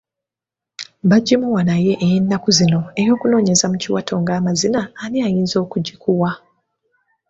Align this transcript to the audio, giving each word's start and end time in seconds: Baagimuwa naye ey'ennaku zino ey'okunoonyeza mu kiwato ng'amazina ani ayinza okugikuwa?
Baagimuwa 1.09 1.61
naye 1.69 1.93
ey'ennaku 2.05 2.49
zino 2.57 2.79
ey'okunoonyeza 2.99 3.65
mu 3.71 3.77
kiwato 3.83 4.13
ng'amazina 4.21 4.81
ani 5.03 5.17
ayinza 5.27 5.57
okugikuwa? 5.63 6.31